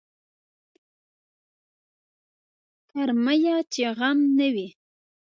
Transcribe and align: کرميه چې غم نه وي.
کرميه 2.89 3.57
چې 3.73 3.83
غم 3.97 4.17
نه 4.37 4.47
وي. 4.53 4.67